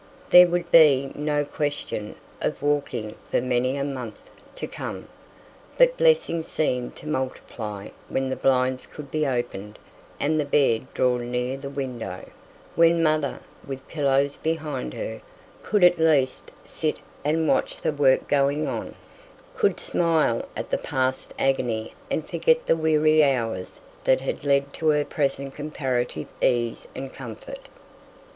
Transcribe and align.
There 0.31 0.47
would 0.47 0.71
be 0.71 1.11
no 1.13 1.45
question 1.45 2.15
of 2.41 2.63
walking 2.63 3.13
for 3.29 3.39
many 3.39 3.77
a 3.77 3.83
month 3.83 4.31
to 4.55 4.65
come, 4.65 5.07
but 5.77 5.95
blessings 5.97 6.47
seemed 6.47 6.95
to 6.95 7.07
multiply 7.07 7.89
when 8.09 8.27
the 8.31 8.35
blinds 8.35 8.87
could 8.87 9.11
be 9.11 9.27
opened 9.27 9.77
and 10.19 10.39
the 10.39 10.45
bed 10.45 10.91
drawn 10.95 11.29
near 11.29 11.55
the 11.55 11.69
window; 11.69 12.25
when 12.75 13.03
mother, 13.03 13.41
with 13.63 13.87
pillows 13.87 14.37
behind 14.37 14.95
her, 14.95 15.21
could 15.61 15.83
at 15.83 15.99
least 15.99 16.49
sit 16.65 16.97
and 17.23 17.47
watch 17.47 17.79
the 17.79 17.91
work 17.93 18.27
going 18.27 18.65
on, 18.65 18.95
could 19.55 19.79
smile 19.79 20.47
at 20.57 20.71
the 20.71 20.79
past 20.79 21.31
agony 21.37 21.93
and 22.09 22.27
forget 22.27 22.65
the 22.65 22.75
weary 22.75 23.23
hours 23.23 23.79
that 24.05 24.21
had 24.21 24.43
led 24.43 24.73
to 24.73 24.87
her 24.87 25.05
present 25.05 25.53
comparative 25.53 26.25
ease 26.41 26.87
and 26.95 27.13
comfort. 27.13 27.69